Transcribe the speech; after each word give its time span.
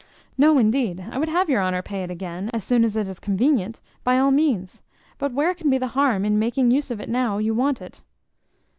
No, 0.35 0.57
indeed, 0.57 1.05
I 1.11 1.19
would 1.19 1.29
have 1.29 1.47
your 1.47 1.61
honour 1.61 1.83
pay 1.83 2.01
it 2.01 2.09
again, 2.09 2.49
as 2.55 2.63
soon 2.63 2.83
as 2.83 2.95
it 2.95 3.07
is 3.07 3.19
convenient, 3.19 3.81
by 4.03 4.17
all 4.17 4.31
means; 4.31 4.81
but 5.19 5.31
where 5.31 5.53
can 5.53 5.69
be 5.69 5.77
the 5.77 5.89
harm 5.89 6.25
in 6.25 6.39
making 6.39 6.71
use 6.71 6.89
of 6.89 6.99
it 6.99 7.07
now 7.07 7.37
you 7.37 7.53
want 7.53 7.83
it? 7.83 8.01